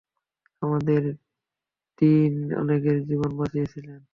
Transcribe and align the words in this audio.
আমাদের 0.61 1.01
ডিন 2.01 2.33
অনেকের 2.53 2.97
জীবন 3.07 3.31
বাঁচিয়েছিলেন। 3.37 4.01